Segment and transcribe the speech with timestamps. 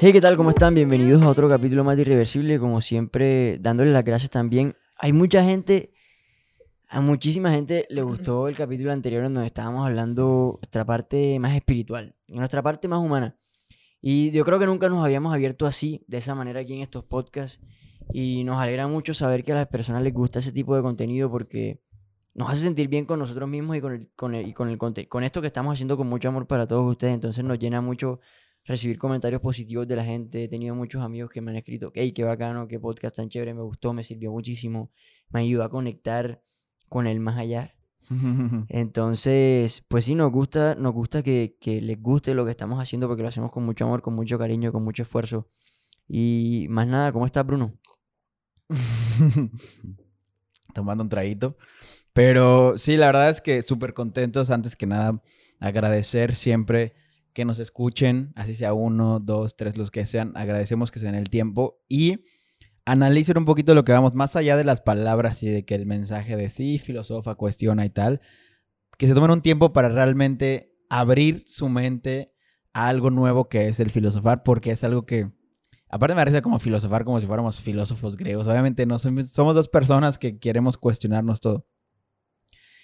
[0.00, 0.36] Hey, ¿qué tal?
[0.36, 0.76] ¿Cómo están?
[0.76, 2.60] Bienvenidos a otro capítulo más de Irreversible.
[2.60, 4.76] Como siempre, dándoles las gracias también.
[4.96, 5.92] Hay mucha gente,
[6.86, 11.56] a muchísima gente le gustó el capítulo anterior en donde estábamos hablando nuestra parte más
[11.56, 13.36] espiritual, nuestra parte más humana.
[14.00, 17.02] Y yo creo que nunca nos habíamos abierto así, de esa manera aquí en estos
[17.02, 17.58] podcasts.
[18.12, 21.30] Y nos alegra mucho saber que a las personas les gusta ese tipo de contenido
[21.30, 21.80] porque
[22.34, 24.78] nos hace sentir bien con nosotros mismos y con, el, con, el, y con, el,
[24.78, 27.14] con esto que estamos haciendo con mucho amor para todos ustedes.
[27.14, 28.20] Entonces nos llena mucho
[28.64, 30.44] recibir comentarios positivos de la gente.
[30.44, 33.54] He tenido muchos amigos que me han escrito, hey, qué bacano, qué podcast tan chévere,
[33.54, 34.92] me gustó, me sirvió muchísimo,
[35.30, 36.42] me ayudó a conectar
[36.88, 37.74] con el más allá.
[38.68, 43.08] Entonces, pues sí, nos gusta, nos gusta que, que, les guste lo que estamos haciendo
[43.08, 45.48] porque lo hacemos con mucho amor, con mucho cariño, con mucho esfuerzo.
[46.06, 47.74] Y más nada, ¿cómo estás, Bruno?
[50.74, 51.56] Tomando un traguito.
[52.12, 54.50] Pero sí, la verdad es que súper contentos.
[54.50, 55.22] Antes que nada,
[55.60, 56.94] agradecer siempre
[57.32, 60.32] que nos escuchen, así sea uno, dos, tres, los que sean.
[60.36, 62.24] Agradecemos que se den el tiempo y
[62.84, 65.86] analicen un poquito lo que vamos, más allá de las palabras y de que el
[65.86, 68.20] mensaje de sí, filosofa, cuestiona y tal,
[68.96, 72.32] que se tomen un tiempo para realmente abrir su mente
[72.72, 75.30] a algo nuevo que es el filosofar, porque es algo que,
[75.88, 78.46] aparte me parece como filosofar como si fuéramos filósofos griegos.
[78.46, 81.66] Obviamente no somos dos personas que queremos cuestionarnos todo.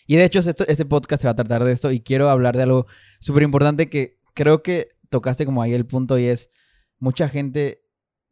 [0.07, 2.65] Y de hecho, este podcast se va a tratar de esto y quiero hablar de
[2.65, 2.87] algo
[3.21, 6.51] súper importante que creo que tocaste como ahí el punto y es,
[6.99, 7.83] mucha gente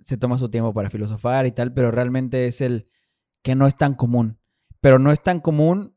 [0.01, 2.89] se toma su tiempo para filosofar y tal, pero realmente es el
[3.43, 4.39] que no es tan común.
[4.81, 5.97] Pero no es tan común,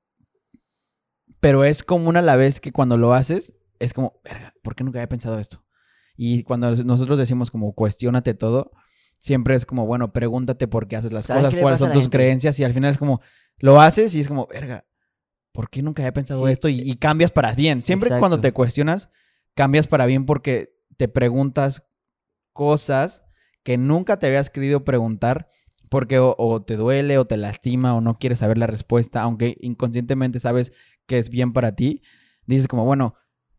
[1.40, 4.22] pero es común a la vez que cuando lo haces, es como,
[4.64, 5.65] ¿por qué nunca había pensado esto?
[6.16, 8.72] Y cuando nosotros decimos como, cuestionate todo,
[9.20, 12.64] siempre es como, bueno, pregúntate por qué haces las cosas, cuáles son tus creencias, y
[12.64, 13.22] al final es como,
[13.60, 14.86] lo haces y es como, verga,
[15.52, 16.70] ¿por qué nunca había pensado esto?
[16.70, 17.82] Y, cambias para bien.
[17.82, 19.10] Siempre cuando te cuestionas,
[19.56, 21.88] cambias para bien porque te preguntas
[22.54, 23.24] cosas
[23.64, 25.48] que nunca te habías querido preguntar
[25.90, 30.40] porque o, te duele o te lastima o no quieres saber la respuesta, aunque inconscientemente
[30.40, 30.72] sabes
[31.06, 32.02] que es bien para ti,
[32.46, 33.16] dices como, bueno,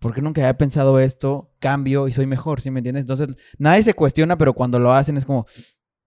[0.07, 1.51] ¿por qué nunca había pensado esto?
[1.59, 3.01] Cambio y soy mejor, ¿sí me entiendes?
[3.01, 3.27] Entonces,
[3.59, 5.47] nadie se cuestiona, pero cuando lo hacen es como,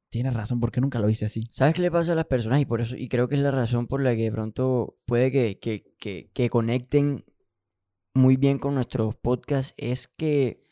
[0.10, 1.50] tienes razón, ¿por qué nunca lo hice así?
[1.52, 2.62] ¿Sabes qué le pasa a las personas?
[2.62, 5.34] Y por eso, y creo que es la razón por la que de pronto puede
[5.34, 7.26] que, que, que, que conecten
[8.14, 10.64] muy bien con nuestros podcasts es que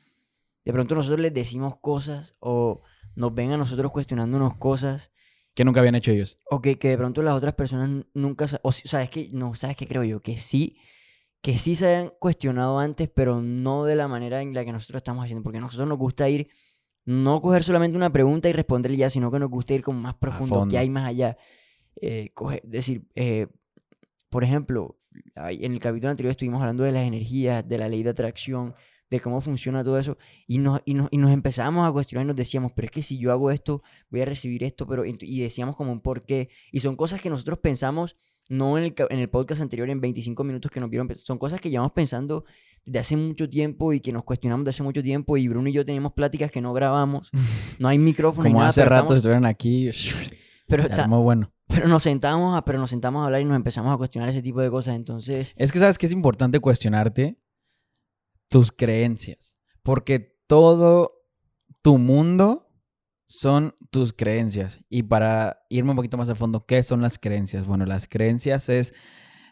[0.63, 2.81] de pronto nosotros les decimos cosas o
[3.15, 5.11] nos ven a nosotros cuestionándonos cosas.
[5.53, 6.39] Que nunca habían hecho ellos.
[6.49, 8.45] O que, que de pronto las otras personas nunca...
[8.61, 10.21] O sabes que, no, ¿sabes qué creo yo?
[10.21, 10.77] Que sí,
[11.41, 14.99] que sí se hayan cuestionado antes, pero no de la manera en la que nosotros
[14.99, 15.43] estamos haciendo.
[15.43, 16.49] Porque a nosotros nos gusta ir,
[17.05, 20.15] no coger solamente una pregunta y responderle ya, sino que nos gusta ir como más
[20.15, 21.37] profundo, que hay más allá.
[22.01, 22.31] Eh,
[22.63, 23.47] decir, eh,
[24.29, 24.99] por ejemplo,
[25.35, 28.75] en el capítulo anterior estuvimos hablando de las energías, de la ley de atracción,
[29.09, 30.17] de cómo funciona todo eso,
[30.47, 33.01] y nos, y nos, y nos empezamos a cuestionar y nos decíamos, pero es que
[33.01, 36.49] si yo hago esto, voy a recibir esto, pero y decíamos como un por qué,
[36.71, 38.17] y son cosas que nosotros pensamos,
[38.49, 41.61] no en el, en el podcast anterior, en 25 minutos que nos vieron, son cosas
[41.61, 42.45] que llevamos pensando
[42.85, 45.73] desde hace mucho tiempo y que nos cuestionamos desde hace mucho tiempo, y Bruno y
[45.73, 47.31] yo tenemos pláticas que no grabamos,
[47.79, 48.49] no hay micrófono.
[48.49, 49.89] Como hace rato estuvieron aquí,
[50.67, 51.51] pero está muy bueno.
[51.67, 54.41] Pero nos sentamos a, pero nos sentamos a hablar y nos empezamos a cuestionar ese
[54.41, 54.95] tipo de cosas.
[54.95, 55.53] Entonces.
[55.57, 57.37] Es que sabes que es importante cuestionarte
[58.47, 59.57] tus creencias.
[59.83, 61.25] Porque todo
[61.81, 62.66] tu mundo
[63.27, 64.81] son tus creencias.
[64.89, 67.65] Y para irme un poquito más a fondo, ¿qué son las creencias?
[67.67, 68.93] Bueno, las creencias es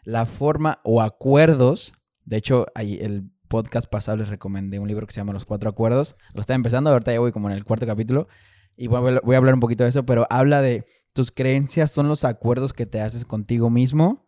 [0.04, 1.92] la forma o acuerdos.
[2.24, 5.70] De hecho, ahí el podcast pasado les recomendé un libro que se llama Los Cuatro
[5.70, 6.16] Acuerdos.
[6.34, 8.28] Lo estaba empezando, ahorita ya voy como en el cuarto capítulo.
[8.76, 12.24] Y voy a hablar un poquito de eso, pero habla de tus creencias son los
[12.24, 14.26] acuerdos que te haces contigo mismo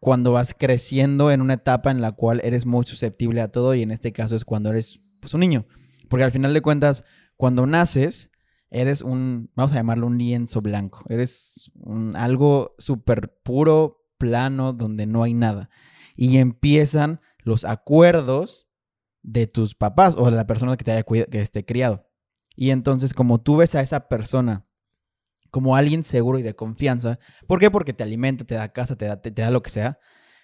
[0.00, 3.82] cuando vas creciendo en una etapa en la cual eres muy susceptible a todo y
[3.82, 5.66] en este caso es cuando eres pues, un niño.
[6.08, 7.04] Porque al final de cuentas,
[7.36, 8.30] cuando naces,
[8.70, 11.04] eres un, vamos a llamarlo un lienzo blanco.
[11.08, 11.70] Eres
[12.14, 15.70] algo súper puro, plano, donde no hay nada.
[16.16, 18.68] Y empiezan los acuerdos
[19.22, 22.08] de tus papás o de la persona que te haya que esté criado.
[22.56, 24.66] Y entonces, como tú ves a esa persona
[25.50, 27.70] como alguien seguro y de confianza, ¿por qué?
[27.70, 29.98] Porque te alimenta, te da casa, te da, te, da lo que sea.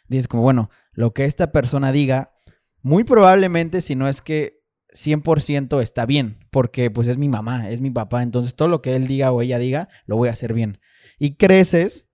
[0.07, 2.35] Dices como, bueno, lo que esta persona diga,
[2.83, 4.64] muy probablemente, si no es que
[4.95, 8.97] 100% está bien, porque pues es mi mamá, es mi papá, entonces todo lo que
[8.97, 10.81] él diga o ella diga, lo voy a hacer bien.
[11.19, 12.09] Y creces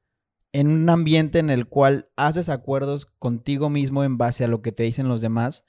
[0.52, 4.72] en un ambiente en el cual haces acuerdos contigo mismo en base a lo que
[4.72, 5.64] te dicen los demás,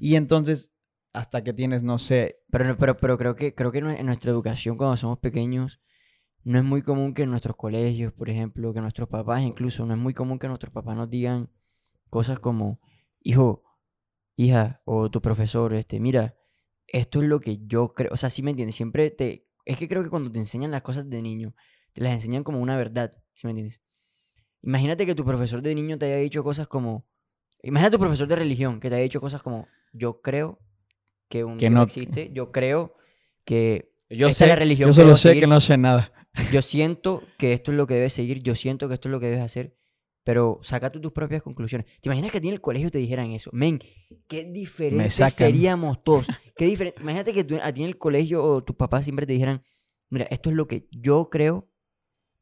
[0.00, 0.72] y entonces
[1.14, 2.40] hasta que tienes, no sé...
[2.50, 5.80] Pero, pero, pero creo, que, creo que en nuestra educación cuando somos pequeños
[6.42, 9.94] no es muy común que en nuestros colegios, por ejemplo, que nuestros papás incluso, no
[9.94, 11.50] es muy común que nuestros papás nos digan
[12.10, 12.80] cosas como,
[13.20, 13.62] hijo,
[14.36, 16.34] hija, o tu profesor, este, mira,
[16.86, 19.88] esto es lo que yo creo, o sea, sí me entiendes, siempre te, es que
[19.88, 21.54] creo que cuando te enseñan las cosas de niño,
[21.92, 23.80] te las enseñan como una verdad, ¿sí me entiendes?
[24.62, 27.06] Imagínate que tu profesor de niño te haya dicho cosas como,
[27.62, 30.58] imagínate tu profesor de religión que te haya dicho cosas como, yo creo
[31.28, 32.94] que un Que no- existe, yo creo
[33.44, 35.42] que Yo esta es la sé, religión yo solo sé seguir.
[35.42, 36.12] que no sé nada.
[36.52, 39.20] yo siento que esto es lo que debes seguir, yo siento que esto es lo
[39.20, 39.76] que debes hacer,
[40.24, 41.86] pero saca tú tus propias conclusiones.
[42.00, 43.50] ¿Te imaginas que a ti en el colegio te dijeran eso?
[43.52, 43.78] Men,
[44.26, 45.14] qué diferentes
[45.52, 46.26] seríamos todos.
[46.56, 47.00] Qué diferente.
[47.02, 49.62] Imagínate que tú- a ti en el colegio o tus papás siempre te dijeran,
[50.08, 51.68] mira, esto es lo que yo creo,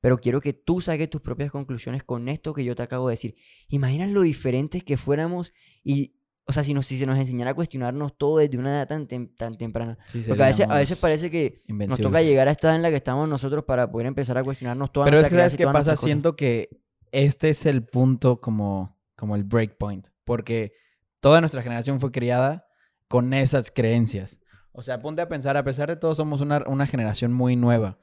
[0.00, 3.12] pero quiero que tú saques tus propias conclusiones con esto que yo te acabo de
[3.12, 3.34] decir.
[3.68, 5.52] Imaginas lo diferentes que fuéramos
[5.82, 6.14] y,
[6.44, 9.06] o sea, si, nos, si se nos enseñara a cuestionarnos todo desde una edad tan,
[9.08, 9.96] tem- tan temprana.
[10.08, 12.82] Sí, Porque a veces, a veces parece que nos toca llegar a esta edad en
[12.82, 15.62] la que estamos nosotros para poder empezar a cuestionarnos toda Pero es que, ¿sabes qué
[15.62, 15.96] todas pasa?
[15.96, 16.68] Siento que
[17.12, 20.08] este es el punto como, como el breakpoint.
[20.24, 20.72] Porque
[21.20, 22.66] toda nuestra generación fue criada
[23.08, 24.40] con esas creencias.
[24.72, 27.98] O sea, ponte a pensar, a pesar de todo, somos una, una generación muy nueva.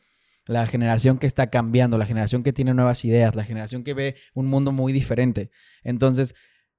[0.46, 4.16] La generación que está cambiando, la generación que tiene nuevas ideas, la generación que ve
[4.34, 5.52] un mundo muy diferente.
[5.84, 6.36] Entonces,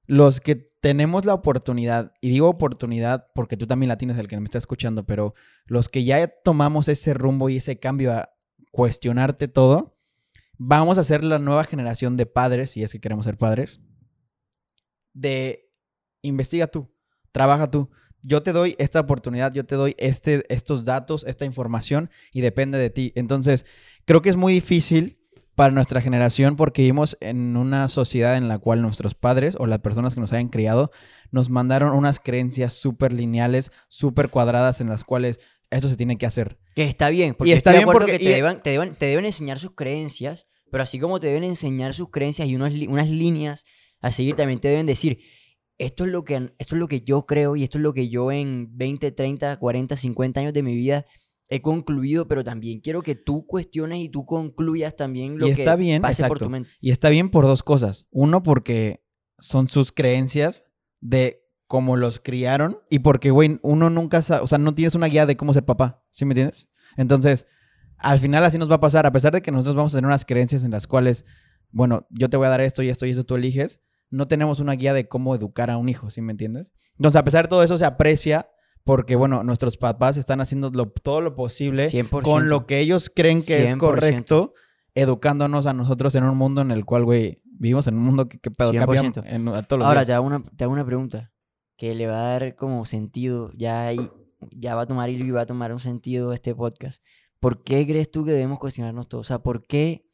[0.07, 4.37] los que tenemos la oportunidad, y digo oportunidad porque tú también la tienes, el que
[4.37, 5.35] me está escuchando, pero
[5.65, 8.29] los que ya tomamos ese rumbo y ese cambio a
[8.71, 9.97] cuestionarte todo,
[10.63, 13.79] vamos a ser la nueva generación de padres, si es que queremos ser padres,
[15.13, 15.69] de
[16.21, 16.93] investiga tú,
[17.31, 17.89] trabaja tú.
[18.23, 22.77] Yo te doy esta oportunidad, yo te doy este, estos datos, esta información y depende
[22.77, 23.11] de ti.
[23.15, 23.65] Entonces,
[24.05, 25.17] creo que es muy difícil
[25.55, 29.79] para nuestra generación porque vivimos en una sociedad en la cual nuestros padres o las
[29.79, 30.91] personas que nos hayan criado
[31.31, 35.39] nos mandaron unas creencias súper lineales, súper cuadradas en las cuales
[35.71, 36.59] esto se tiene que hacer.
[36.75, 38.69] Que está bien, porque está estoy de bien acuerdo porque- que te, y- deban, te,
[38.69, 42.55] deban- te deben enseñar sus creencias, pero así como te deben enseñar sus creencias y
[42.55, 43.65] unos unas líneas
[43.99, 45.19] a seguir, también te deben decir,
[45.77, 48.09] esto es, lo que, esto es lo que yo creo y esto es lo que
[48.09, 51.05] yo en 20, 30, 40, 50 años de mi vida
[51.51, 55.61] he concluido, pero también quiero que tú cuestiones y tú concluyas también lo Y que
[55.63, 56.69] está bien, pase por tu mente.
[56.79, 58.07] Y está bien por dos cosas.
[58.09, 59.03] Uno, porque
[59.37, 60.65] son sus creencias
[61.01, 62.79] de cómo los criaron.
[62.89, 65.65] Y porque, güey, uno nunca sabe, o sea, no tienes una guía de cómo ser
[65.65, 66.05] papá.
[66.11, 66.69] ¿Sí me entiendes?
[66.95, 67.47] Entonces,
[68.01, 69.05] al final así nos va a pasar.
[69.05, 71.25] A pesar de que nosotros vamos a tener unas creencias en las cuales,
[71.71, 74.59] bueno, yo te voy a dar esto y esto y eso tú eliges, no tenemos
[74.59, 76.09] una guía de cómo educar a un hijo.
[76.09, 76.73] ¿Sí me entiendes?
[76.97, 78.49] Entonces, a pesar de todo eso, se aprecia
[78.83, 82.23] porque, bueno, nuestros papás están haciendo lo- todo lo posible 100%.
[82.23, 83.77] con lo que ellos creen que es 100%.
[83.79, 84.53] correcto,
[84.95, 88.39] educándonos a nosotros en un mundo en el cual, güey, vivimos en un mundo que,
[88.39, 89.23] que pedo, cambia 100%.
[89.25, 90.07] en- a todos los Ahora días.
[90.07, 91.31] te hago, una, te hago una pregunta
[91.77, 93.91] que le va a dar como sentido, ya,
[94.51, 97.01] ya va a tomar y va a tomar un sentido este podcast.
[97.41, 99.19] ¿Por qué crees tú que debemos cuestionarnos todo?
[99.19, 100.05] O sea, ¿por qué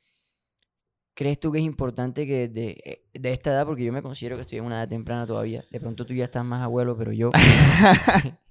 [1.14, 4.44] crees tú que es importante que eh, de esta edad, porque yo me considero que
[4.44, 7.32] estoy en una edad temprana todavía, de pronto tú ya estás más abuelo, pero yo,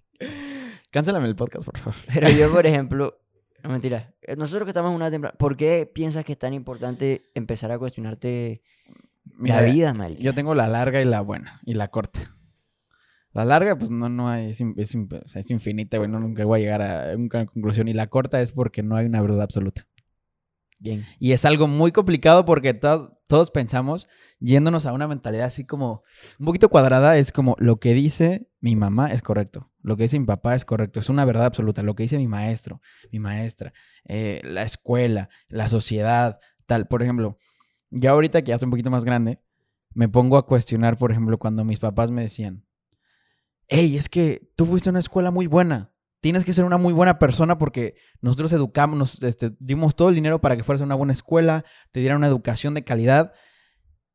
[0.91, 1.95] Cáncélame el podcast, por favor.
[2.15, 3.19] pero yo, por ejemplo,
[3.63, 6.39] no mentira, eh, nosotros que estamos en una edad temprana, ¿por qué piensas que es
[6.39, 8.63] tan importante empezar a cuestionarte
[9.25, 10.21] Mira, la vida, marica?
[10.21, 12.36] Yo tengo la larga y la buena, y la corta.
[13.37, 16.81] La larga, pues no, no hay, es, es infinita, güey, no nunca voy a llegar
[16.81, 17.87] a una conclusión.
[17.87, 19.87] Y la corta es porque no hay una verdad absoluta.
[20.79, 21.05] Bien.
[21.19, 24.09] Y es algo muy complicado porque todos, todos pensamos,
[24.41, 26.03] yéndonos a una mentalidad así como
[26.39, 30.19] un poquito cuadrada, es como lo que dice mi mamá es correcto, lo que dice
[30.19, 32.81] mi papá es correcto, es una verdad absoluta, lo que dice mi maestro,
[33.13, 33.75] mi maestra,
[34.07, 36.89] eh, la escuela, la sociedad, tal.
[36.89, 37.37] Por ejemplo,
[37.91, 39.41] ya ahorita que ya soy un poquito más grande,
[39.93, 42.67] me pongo a cuestionar, por ejemplo, cuando mis papás me decían,
[43.69, 45.93] hey, es que tú fuiste a una escuela muy buena.
[46.21, 50.15] Tienes que ser una muy buena persona porque nosotros educamos, nos, este, dimos todo el
[50.15, 53.33] dinero para que fueras a una buena escuela, te dieran una educación de calidad.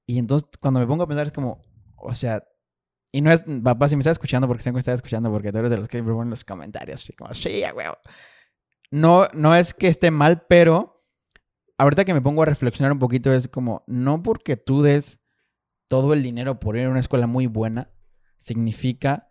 [0.05, 1.63] Y entonces cuando me pongo a pensar es como,
[1.95, 2.43] o sea,
[3.11, 5.57] y no es, papá, si me estás escuchando, porque tengo que estar escuchando, porque tú
[5.59, 7.97] eres de los que siempre ponen los comentarios, así como, sí, huevo.
[8.89, 11.05] No, no es que esté mal, pero
[11.77, 15.19] ahorita que me pongo a reflexionar un poquito es como, no porque tú des
[15.87, 17.91] todo el dinero por ir a una escuela muy buena,
[18.37, 19.30] significa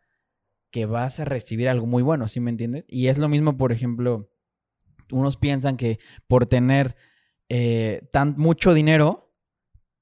[0.71, 2.85] que vas a recibir algo muy bueno, ¿sí me entiendes?
[2.89, 4.31] Y es lo mismo, por ejemplo,
[5.11, 5.99] unos piensan que
[6.29, 6.97] por tener
[7.49, 9.35] eh, tan mucho dinero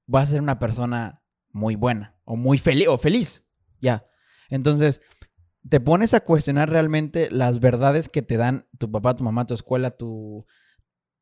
[0.07, 3.45] vas a ser una persona muy buena o muy feliz o feliz,
[3.81, 4.07] ya.
[4.51, 5.01] Entonces,
[5.69, 9.55] te pones a cuestionar realmente las verdades que te dan tu papá, tu mamá, tu
[9.55, 10.47] escuela, tu,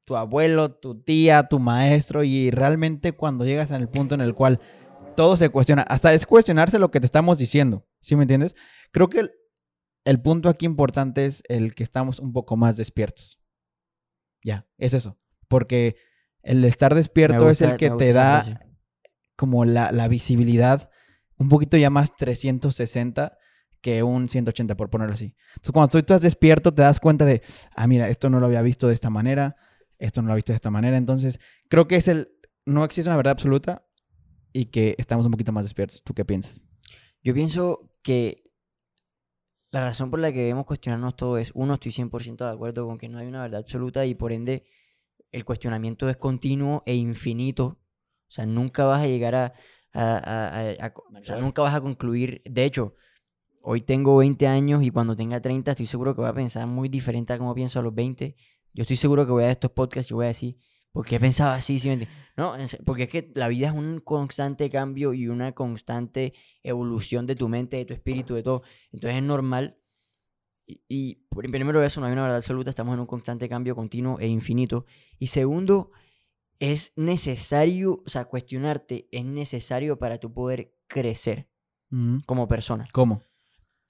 [0.04, 4.60] tu abuelo, tu tía, tu maestro y realmente cuando llegas al punto en el cual
[5.16, 8.54] todo se cuestiona, hasta es cuestionarse lo que te estamos diciendo, ¿sí me entiendes?
[8.92, 9.32] Creo que el,
[10.04, 13.40] el punto aquí importante es el que estamos un poco más despiertos.
[14.44, 15.18] Ya, es eso.
[15.48, 15.96] Porque
[16.42, 18.60] el estar despierto es el que te da
[19.34, 20.88] como la, la visibilidad
[21.36, 23.36] un poquito ya más 360
[23.80, 25.34] que un 180, por ponerlo así.
[25.50, 27.42] Entonces, cuando tú estás despierto, te das cuenta de,
[27.74, 29.56] ah, mira, esto no lo había visto de esta manera,
[29.98, 30.96] esto no lo había visto de esta manera.
[30.96, 32.30] Entonces, creo que es el,
[32.64, 33.84] no existe una verdad absoluta
[34.52, 36.02] y que estamos un poquito más despiertos.
[36.02, 36.62] ¿Tú qué piensas?
[37.22, 38.44] Yo pienso que
[39.70, 42.98] la razón por la que debemos cuestionarnos todo es, uno, estoy 100% de acuerdo con
[42.98, 44.64] que no hay una verdad absoluta y por ende
[45.32, 47.64] el cuestionamiento es continuo e infinito.
[48.28, 49.52] O sea, nunca vas a llegar a...
[49.92, 52.42] a- a- a- a co- o sea, nunca vas a concluir.
[52.44, 52.94] De hecho,
[53.60, 56.88] hoy tengo 20 años y cuando tenga 30 estoy seguro que voy a pensar muy
[56.88, 58.36] diferente a como pienso a los 20.
[58.72, 60.56] Yo estoy seguro que voy a estos podcasts y voy a decir,
[60.96, 61.78] ¿por qué pensaba así?
[61.78, 62.08] ¿Sí me?
[62.38, 67.36] No, porque es que la vida es un constante cambio y una constante evolución de
[67.36, 68.62] tu mente, de tu espíritu, de todo.
[68.92, 69.76] Entonces es normal.
[70.66, 74.18] Y, y primero eso, no hay una verdad absoluta, estamos en un constante cambio continuo
[74.20, 74.86] e infinito.
[75.18, 75.90] Y segundo,
[76.60, 81.50] es necesario, o sea, cuestionarte es necesario para tu poder crecer
[82.24, 82.88] como persona.
[82.92, 83.20] ¿Cómo?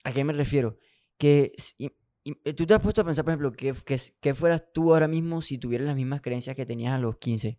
[0.02, 0.76] ¿A qué me refiero?
[1.18, 1.52] Que
[2.30, 3.72] y- eh, tú te has puesto a pensar, por ejemplo, ¿qué,
[4.20, 7.58] qué, fueras tú ahora mismo si tuvieras las mismas creencias que tenías a los 15?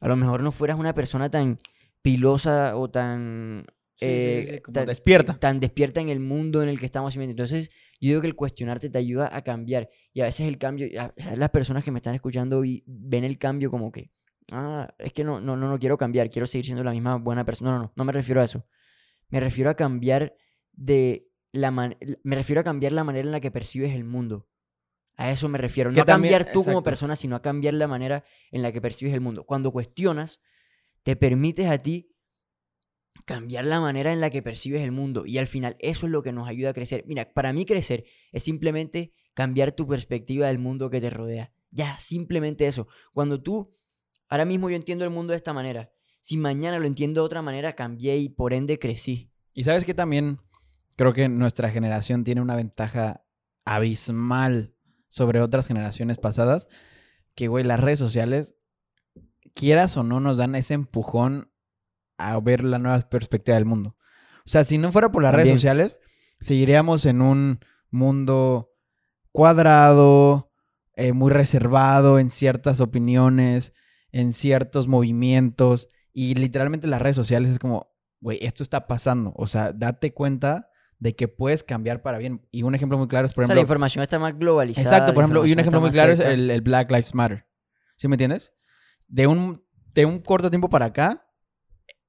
[0.00, 1.58] A lo mejor no fueras una persona tan
[2.02, 3.64] pilosa o tan...
[3.96, 5.38] Sí, eh, sí, como tan- despierta.
[5.38, 7.32] Tan despierta en el mundo en el que estamos viviendo.
[7.32, 7.70] Entonces,
[8.00, 9.90] yo digo que el cuestionarte te ayuda a cambiar.
[10.12, 13.22] Y a veces el cambio, a- sea, las personas que me están escuchando y ven
[13.22, 14.10] el cambio como que,
[14.50, 17.44] ah, es que no, no, no, no quiero cambiar, quiero seguir siendo la misma buena
[17.44, 17.70] persona.
[17.70, 18.66] No, no, no, no me refiero a eso.
[19.28, 20.34] Me refiero a cambiar
[20.72, 24.48] de la man- me refiero a cambiar la manera en la que percibes el mundo.
[25.16, 25.90] A eso me refiero.
[25.90, 28.72] No Que a también- cambiar tú como persona, sino a cambiar la manera en la
[28.72, 29.44] que percibes el mundo.
[29.44, 30.40] Cuando cuestionas,
[31.02, 32.08] te permites a ti
[33.24, 35.26] cambiar la manera en la que percibes el mundo.
[35.26, 37.04] Y al final eso es lo que nos ayuda a crecer.
[37.06, 41.52] Mira, para mí crecer es simplemente cambiar tu perspectiva del mundo que te rodea.
[41.70, 42.88] Ya, simplemente eso.
[43.12, 43.76] Cuando tú,
[44.28, 45.90] ahora mismo yo entiendo el mundo de esta manera.
[46.20, 49.30] Si mañana lo entiendo de otra manera, cambié y por ende crecí.
[49.52, 50.38] Y sabes que también
[50.96, 53.24] creo que nuestra generación tiene una ventaja
[53.64, 54.74] abismal
[55.08, 56.68] sobre otras generaciones pasadas.
[57.34, 58.54] Que, güey, las redes sociales,
[59.54, 61.50] quieras o no, nos dan ese empujón
[62.18, 63.96] a ver la nueva perspectiva del mundo.
[64.44, 65.98] O sea, si no fuera por las redes sociales,
[66.40, 68.72] seguiríamos en un mundo
[69.30, 70.52] cuadrado,
[70.94, 73.72] eh, muy reservado en ciertas opiniones,
[74.10, 75.88] en ciertos movimientos.
[76.12, 79.32] Y literalmente las redes sociales es como, güey, esto está pasando.
[79.36, 80.68] O sea, date cuenta
[81.02, 82.46] de que puedes cambiar para bien.
[82.52, 83.60] Y un ejemplo muy claro es, por o sea, ejemplo...
[83.60, 84.86] la información está más globalizada.
[84.86, 87.44] Exacto, por ejemplo, y un ejemplo está muy claro es el, el Black Lives Matter.
[87.96, 88.52] ¿Sí me entiendes?
[89.08, 91.26] De un, de un corto tiempo para acá,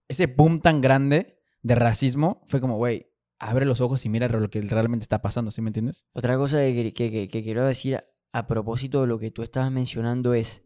[0.08, 3.10] ese boom tan grande de racismo fue como, güey,
[3.40, 6.06] abre los ojos y mira lo que realmente está pasando, ¿sí me entiendes?
[6.14, 9.42] Otra cosa que, que- que- que quiero decir a, a propósito de lo que tú
[9.42, 10.62] estabas mencionando es,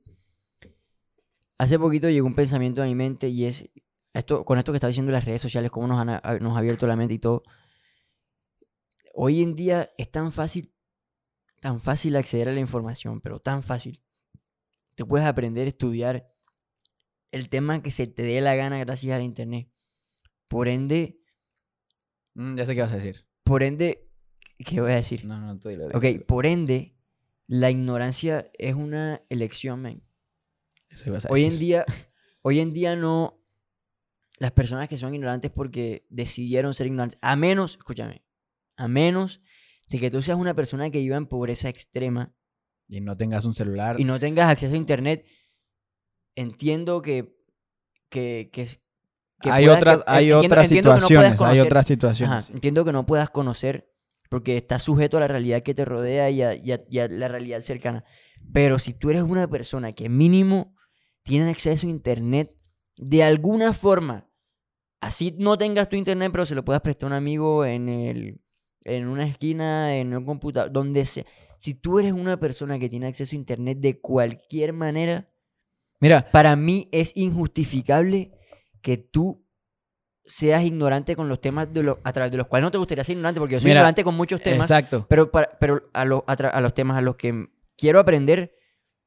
[1.58, 3.70] hace poquito llegó un pensamiento a mi mente y es,
[4.14, 6.08] esto, con esto que estaba diciendo las redes sociales, cómo nos han
[6.42, 7.44] nos ha abierto la mente y todo,
[9.20, 10.72] hoy en día es tan fácil,
[11.60, 14.02] tan fácil acceder a la información, pero tan fácil.
[14.96, 16.32] Tú puedes aprender, estudiar
[17.32, 19.70] el tema que se te dé la gana gracias a la internet.
[20.48, 21.20] Por ende,
[22.36, 23.26] Mm, ya sé qué vas a decir.
[23.44, 24.08] por ende,
[24.60, 25.26] ¿qué voy a decir?
[25.26, 26.26] No, no, tú dilo, Ok, dilo.
[26.28, 26.96] por ende,
[27.48, 30.04] la ignorancia es una elección, men.
[30.90, 31.60] Eso ibas a Hoy en decir.
[31.60, 31.86] día,
[32.44, 33.34] hoy en día no.
[34.40, 38.24] Las personas que son ignorantes porque decidieron ser ignorantes, a menos, escúchame,
[38.78, 39.42] a menos
[39.90, 42.34] de que tú seas una persona que viva en pobreza extrema
[42.88, 44.00] Y no tengas un celular.
[44.00, 45.26] y no tengas acceso a internet,
[46.36, 47.36] entiendo que,
[48.10, 48.68] que, que,
[49.42, 52.50] que hay puedas- otras, hay entiendo- otras entiendo no situaciones, hay otras Ajá, situaciones.
[52.50, 53.92] entiendo que no puedas conocer
[54.30, 57.08] porque estás sujeto a la realidad que te rodea y a, y a- y a
[57.08, 58.04] la realidad cercana.
[58.54, 60.76] Pero si tú eres una persona que mínimo
[61.24, 62.56] tiene acceso a internet
[62.98, 64.30] de alguna forma,
[65.02, 68.42] así no tengas tu internet, pero se lo puedas prestar a un amigo en, el,
[68.84, 71.26] en una esquina, en un computador, donde sea.
[71.58, 75.30] Si tú eres una persona que tiene acceso a internet de cualquier manera,
[76.00, 78.32] Mira, para mí es injustificable
[78.82, 79.44] que tú
[80.26, 83.04] seas ignorante con los temas de los, a través de los cuales no te gustaría
[83.04, 85.06] ser ignorante, porque yo soy Mira, ignorante con muchos temas, exacto.
[85.10, 88.54] pero, para, pero a, lo- a los temas a los que quiero aprender,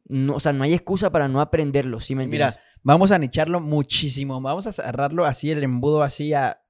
[0.07, 2.55] no, o sea, no hay excusa para no aprenderlos, ¿sí me entiendes?
[2.57, 4.41] Mira, vamos a nicharlo muchísimo.
[4.41, 6.61] Vamos a cerrarlo así, el embudo así a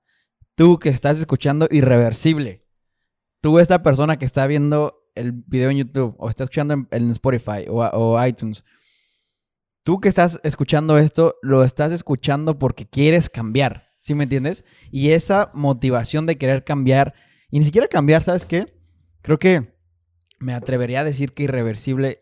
[0.57, 2.67] tú que estás escuchando irreversible.
[3.41, 7.67] Tú, esta persona que está viendo el video en YouTube o está escuchando en, Spotify
[7.69, 8.65] o, o iTunes.
[9.83, 13.91] Tú que estás escuchando esto, lo estás escuchando porque quieres cambiar.
[13.99, 14.65] ¿Sí me entiendes?
[14.91, 17.15] Y esa motivación de querer cambiar,
[17.51, 18.75] y ni siquiera cambiar, ¿sabes qué?
[19.23, 19.75] Creo que
[20.39, 22.21] me atrevería a decir que irreversible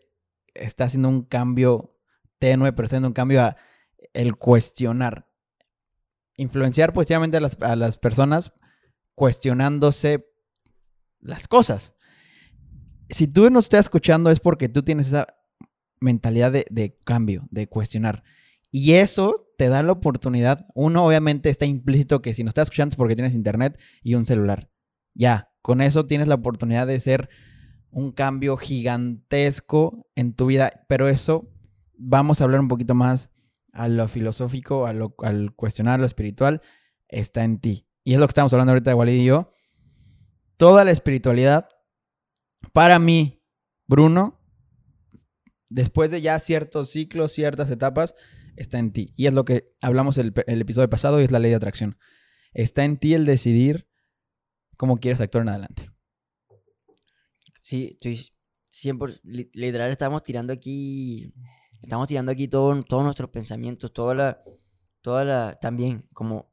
[0.53, 1.97] está haciendo un cambio
[2.37, 3.55] tenue, pero está haciendo un cambio a
[4.13, 5.29] el cuestionar.
[6.35, 8.53] Influenciar positivamente a las, a las personas
[9.15, 10.25] cuestionándose
[11.21, 11.95] las cosas.
[13.09, 15.27] Si tú no estás escuchando es porque tú tienes esa
[15.99, 18.23] mentalidad de, cambio, de cuestionar.
[18.71, 20.67] Y eso te da la oportunidad.
[20.75, 24.25] Uno, obviamente, está implícito que si no estás escuchando es porque tienes internet y un
[24.25, 24.69] celular.
[25.13, 27.29] Ya, con eso tienes la oportunidad de ser
[27.91, 30.85] un cambio gigantesco en tu vida.
[30.87, 31.51] Pero eso,
[31.97, 33.31] vamos a hablar un poquito más
[33.73, 36.61] a lo filosófico, a lo, al cuestionar lo espiritual,
[37.07, 37.87] está en ti.
[38.03, 39.51] Y es lo que estamos hablando ahorita de Walid y yo.
[40.59, 41.69] Toda la espiritualidad,
[42.73, 43.41] para mí,
[43.87, 44.41] Bruno,
[45.69, 48.13] después de ya ciertos ciclos, ciertas etapas,
[48.57, 49.13] está en ti.
[49.15, 51.97] Y es lo que hablamos el, el episodio pasado y es la ley de atracción.
[52.51, 53.87] Está en ti el decidir
[54.75, 55.89] cómo quieres actuar en adelante.
[57.61, 58.19] Sí, estoy
[58.73, 61.33] 100%, li- literal estamos tirando aquí,
[61.81, 64.43] estamos tirando aquí todo, todos nuestros pensamientos, toda la,
[64.99, 66.51] toda la, también, como,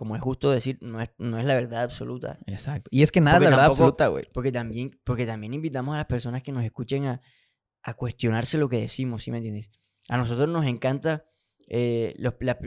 [0.00, 2.38] como es justo decir, no es, no es la verdad absoluta.
[2.46, 2.88] Exacto.
[2.90, 4.24] Y es que nada Porque es la verdad tampoco- absoluta, güey.
[4.32, 7.20] Porque también, porque también invitamos a las personas que nos escuchen a,
[7.82, 9.70] a cuestionarse lo que decimos, ¿sí me entiendes?
[10.08, 11.26] A nosotros nos encanta,
[11.68, 12.58] eh, los, la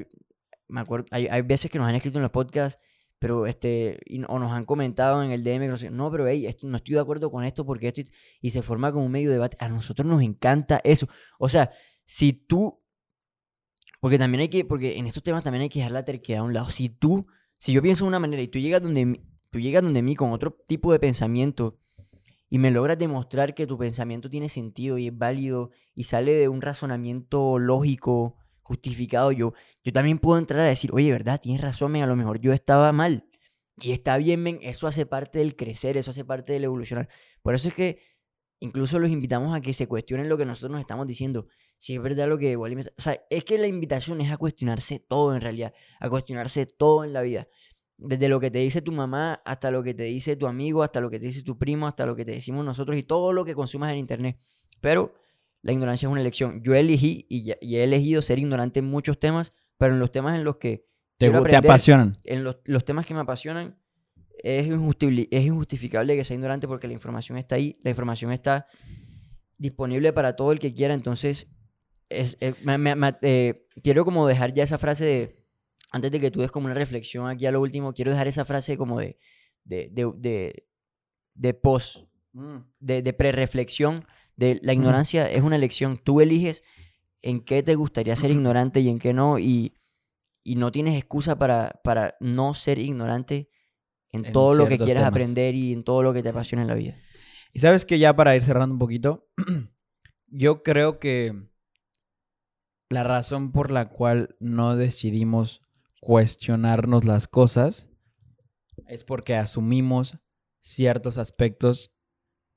[0.67, 2.79] me acuerdo, hay, hay veces que nos han escrito en los podcasts,
[3.17, 6.27] pero este, y o nos han comentado en el DM, que no, sé, no, pero
[6.27, 8.11] hey, esto, no estoy de acuerdo con esto porque esto, y-
[8.41, 9.57] y se forma como un medio debate.
[9.59, 11.07] A nosotros nos encanta eso.
[11.39, 11.71] O sea,
[12.05, 12.82] si tú,
[14.03, 16.43] porque también hay que, porque en estos temas también hay que dejar la terquedad a
[16.43, 16.69] un lado.
[16.69, 17.25] Si tú,
[17.57, 20.33] si yo pienso de una manera y tú llegas donde, tú llegas donde mí con
[20.33, 21.79] otro tipo de pensamiento
[22.49, 26.49] y me logras demostrar que tu pensamiento tiene sentido y es válido y sale de
[26.49, 29.53] un razonamiento lógico, justificado, yo,
[29.85, 31.39] yo también puedo entrar a decir, oye, ¿verdad?
[31.39, 33.25] Tienes razón, a lo mejor yo estaba mal.
[33.81, 37.07] Y está bien, eso hace parte del crecer, eso hace parte del evolucionar.
[37.41, 37.99] Por eso es que
[38.63, 41.47] incluso los invitamos a que se cuestionen lo que nosotros nos estamos diciendo.
[41.79, 42.81] Si es verdad lo que Wally me...
[42.81, 47.03] O sea, es que la invitación es a cuestionarse todo en realidad, a cuestionarse todo
[47.03, 47.47] en la vida.
[47.97, 51.01] Desde lo que te dice tu mamá hasta lo que te dice tu amigo, hasta
[51.01, 53.43] lo que te dice tu primo, hasta lo que te decimos nosotros y todo lo
[53.45, 54.37] que consumas en internet.
[54.81, 55.13] Pero
[55.61, 56.61] la ignorancia es una elección.
[56.63, 60.11] Yo elegí y, ya- y he elegido ser ignorante en muchos temas, pero en los
[60.11, 60.85] temas en los que
[61.17, 62.15] Te, apasionan.
[62.23, 63.77] en los, los temas que me apasionan,
[64.43, 64.67] es,
[65.31, 68.67] es injustificable que sea ignorante porque la información está ahí, la información está
[69.57, 71.47] disponible para todo el que quiera, entonces
[72.09, 75.45] es, es- me- me- me- eh, quiero como dejar ya esa frase de,
[75.91, 78.45] antes de que tú des como una reflexión aquí a lo último, quiero dejar esa
[78.45, 79.17] frase como de,
[79.63, 80.67] de, de, de,
[81.35, 81.99] de post,
[82.79, 84.03] de, de pre-reflexión,
[84.35, 86.63] de la ignorancia es una elección, tú eliges
[87.21, 89.73] en qué te gustaría ser ignorante y en qué no, y,
[90.43, 93.49] y no tienes excusa para, para no ser ignorante
[94.13, 95.09] en, En todo lo que quieras temas.
[95.09, 96.95] aprender y en todo lo que te apasiona en la vida.
[97.51, 99.27] Y sabes que ya para ir cerrando un poquito,
[100.27, 101.49] yo creo que
[102.89, 105.61] la razón por la cual no decidimos
[105.99, 107.89] cuestionarnos las cosas
[108.87, 110.17] es porque asumimos
[110.59, 111.93] ciertos aspectos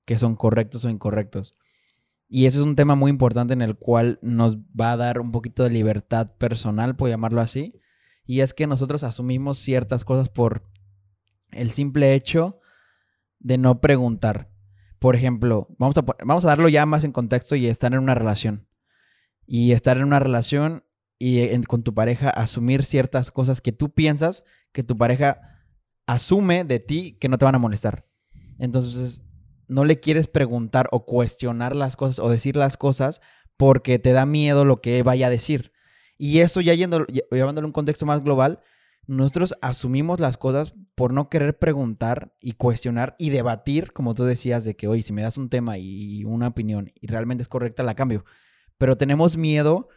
[0.04, 1.54] que son correctos o incorrectos.
[2.28, 5.30] Y ese es un tema muy importante en el cual nos va a dar un
[5.30, 7.80] poquito de libertad personal, por llamarlo así.
[8.24, 10.68] Y es que nosotros asumimos ciertas cosas por
[11.56, 12.60] el simple hecho
[13.38, 14.50] de no preguntar.
[14.98, 18.14] Por ejemplo, vamos a, vamos a darlo ya más en contexto y estar en una
[18.14, 18.66] relación.
[19.46, 20.84] Y estar en una relación
[21.18, 24.42] y en- con tu pareja asumir ciertas cosas que tú piensas
[24.72, 25.40] que tu pareja
[26.06, 28.06] asume de ti que no te van a molestar.
[28.58, 29.22] Entonces,
[29.68, 33.20] no le quieres preguntar o cuestionar las cosas o decir las cosas
[33.56, 35.72] porque te da miedo lo que vaya a decir.
[36.18, 38.60] Y eso ya yendo, lle- llevándolo un contexto más global,
[39.06, 44.64] nosotros asumimos las cosas por no querer preguntar y cuestionar y debatir, como tú decías,
[44.64, 47.82] de que, oye, si me das un tema y una opinión y realmente es correcta,
[47.82, 48.24] la cambio.
[48.78, 49.88] Pero tenemos miedo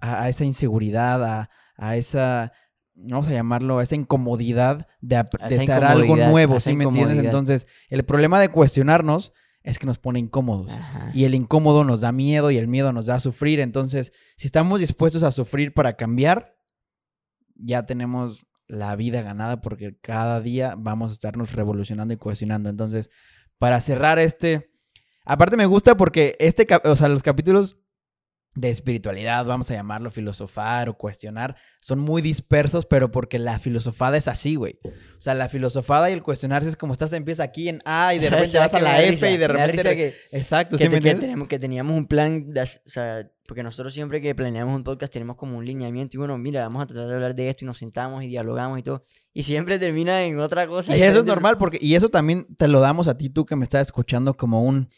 [0.00, 2.52] a, a esa inseguridad, a, a esa,
[2.94, 7.24] vamos a llamarlo, a esa incomodidad de, de estar algo nuevo, ¿sí me entiendes?
[7.24, 10.70] Entonces, el problema de cuestionarnos es que nos pone incómodos.
[10.70, 11.10] Ajá.
[11.14, 13.60] Y el incómodo nos da miedo y el miedo nos da sufrir.
[13.60, 16.56] Entonces, si estamos dispuestos a sufrir para cambiar,
[17.54, 22.68] ya tenemos la vida ganada porque cada día vamos a estarnos revolucionando y cuestionando.
[22.68, 23.10] Entonces,
[23.58, 24.70] para cerrar este,
[25.24, 27.78] aparte me gusta porque este, o sea, los capítulos
[28.54, 34.16] de espiritualidad, vamos a llamarlo filosofar o cuestionar, son muy dispersos, pero porque la filosofada
[34.16, 34.80] es así, güey.
[34.84, 38.18] O sea, la filosofada y el cuestionarse es como estás, empieza aquí en A y
[38.18, 39.96] de repente ¿Sabes vas a la F risa, y de repente...
[39.96, 41.20] que, Exacto, que, ¿sí me que entiendes?
[41.22, 45.12] tenemos, que teníamos un plan, de o sea, porque nosotros siempre que planeamos un podcast
[45.12, 47.66] tenemos como un lineamiento y bueno, mira, vamos a tratar de hablar de esto y
[47.66, 49.04] nos sentamos y dialogamos y todo.
[49.32, 50.96] Y siempre termina en otra cosa.
[50.96, 53.56] Y eso es normal porque, y eso también te lo damos a ti, tú que
[53.56, 54.90] me estás escuchando, como un,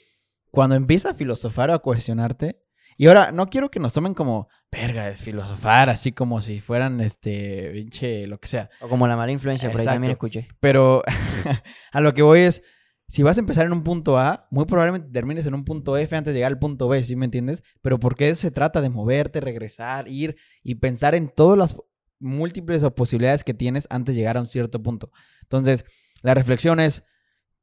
[0.51, 2.61] cuando empiezas a filosofar o a cuestionarte,
[3.01, 7.01] y ahora no quiero que nos tomen como, verga, es filosofar, así como si fueran,
[7.01, 8.69] este, pinche, lo que sea.
[8.79, 10.27] O como la mala influencia, por ahí también Exacto.
[10.27, 10.49] escuché.
[10.61, 11.03] Pero
[11.93, 12.63] a lo que voy es,
[13.09, 16.15] si vas a empezar en un punto A, muy probablemente termines en un punto F
[16.15, 17.63] antes de llegar al punto B, ¿sí me entiendes?
[17.81, 21.77] Pero porque se trata de moverte, regresar, ir y pensar en todas las
[22.19, 25.11] múltiples posibilidades que tienes antes de llegar a un cierto punto.
[25.41, 25.87] Entonces,
[26.21, 27.03] la reflexión es,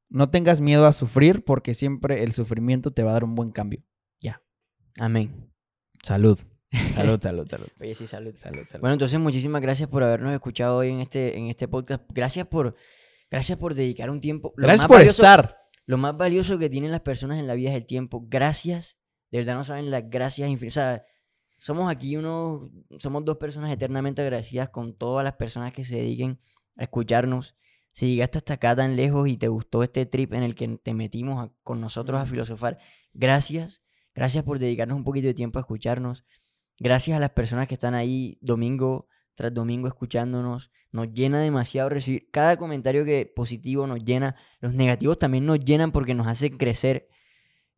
[0.09, 3.51] no tengas miedo a sufrir porque siempre el sufrimiento te va a dar un buen
[3.51, 3.83] cambio.
[4.99, 5.51] Amén.
[6.03, 6.39] Salud.
[6.93, 7.67] Salud, salud, salud.
[7.81, 8.35] Oye, sí, salud.
[8.35, 8.81] Salud, salud.
[8.81, 12.03] Bueno, entonces muchísimas gracias por habernos escuchado hoy en este, en este podcast.
[12.13, 12.75] Gracias por,
[13.31, 14.53] gracias por dedicar un tiempo.
[14.57, 15.57] Lo Gracias por valioso- estar.
[15.85, 18.25] Lo más valioso que tienen las personas en la vida es el tiempo.
[18.27, 18.97] Gracias.
[19.31, 20.77] De verdad no saben las gracias infinitas.
[20.77, 21.05] O sea,
[21.57, 26.39] somos aquí unos, somos dos personas eternamente agradecidas con todas las personas que se dediquen
[26.75, 27.55] a escucharnos.
[27.93, 30.93] Si llegaste hasta acá tan lejos y te gustó este trip en el que te
[30.93, 32.77] metimos a- con nosotros a filosofar,
[33.13, 33.81] gracias.
[34.17, 36.25] Gracias por dedicarnos un poquito de tiempo a escucharnos.
[36.79, 40.71] Gracias a las personas que están ahí domingo tras domingo escuchándonos.
[40.91, 44.35] Nos llena demasiado recibir cada comentario que positivo nos llena.
[44.59, 47.07] Los negativos también nos llenan porque nos hacen crecer.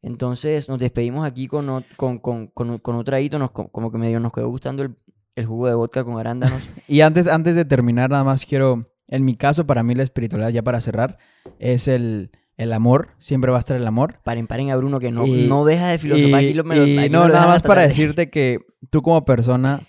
[0.02, 3.38] Entonces nos despedimos aquí con, con, con, con, un- traguito.
[3.38, 4.95] Nos, co- como que medio nos quedó gustando el,
[5.36, 6.62] el jugo de vodka con arándanos.
[6.88, 10.49] Y antes, antes de terminar, nada más quiero, en mi caso, para mí la espiritualidad,
[10.52, 11.17] ya para cerrar,
[11.60, 13.10] es el, el amor.
[13.17, 14.19] Siempre va a estar el amor.
[14.24, 16.43] paren, paren a Bruno que no, Y- no deja de filosofar.
[16.43, 17.88] Y, aquí lo- me lo- y aquí no, lo nada más para tarde.
[17.89, 18.60] decirte que
[18.91, 19.82] tú como persona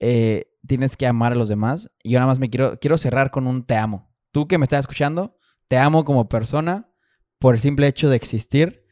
[0.00, 1.90] eh, tienes que amar a los demás.
[2.02, 4.10] Y yo nada más me quiero, quiero cerrar con un te amo.
[4.32, 5.36] Tú que me estás escuchando,
[5.68, 6.88] te amo como persona
[7.38, 8.82] por el simple hecho de existir.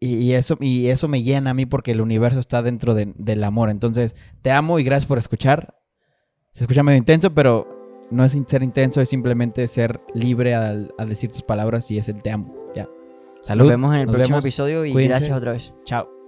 [0.00, 3.12] Y, y eso, y eso me llena a mí porque el universo está dentro de-
[3.16, 3.70] del amor.
[3.70, 5.78] Entonces, te amo y gracias por escuchar.
[6.52, 7.79] Se escucha medio intenso, pero
[8.10, 12.22] no es ser intenso, es simplemente ser libre al, decir tus palabras y es el
[12.22, 12.54] te amo.
[12.74, 12.88] Ya.
[13.42, 13.64] Salud.
[13.64, 14.44] Nos vemos en el Nos próximo vemos.
[14.44, 15.18] episodio y Cuídense.
[15.18, 15.72] gracias otra vez.
[15.84, 16.19] Chao.